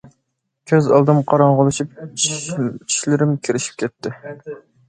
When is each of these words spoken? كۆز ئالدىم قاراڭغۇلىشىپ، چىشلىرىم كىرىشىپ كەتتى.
كۆز 0.71 0.87
ئالدىم 0.95 1.19
قاراڭغۇلىشىپ، 1.33 1.93
چىشلىرىم 2.23 3.37
كىرىشىپ 3.45 3.81
كەتتى. 3.85 4.19